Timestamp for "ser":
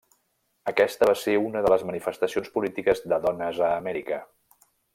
1.23-1.35